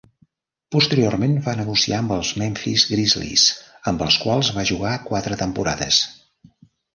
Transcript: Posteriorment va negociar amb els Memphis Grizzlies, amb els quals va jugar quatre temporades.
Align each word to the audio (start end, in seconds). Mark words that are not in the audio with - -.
Posteriorment 0.75 1.35
va 1.47 1.51
negociar 1.59 1.99
amb 2.03 2.13
els 2.15 2.31
Memphis 2.43 2.85
Grizzlies, 2.93 3.45
amb 3.93 4.03
els 4.07 4.19
quals 4.25 4.51
va 4.57 4.65
jugar 4.71 4.95
quatre 5.11 5.39
temporades. 5.45 6.01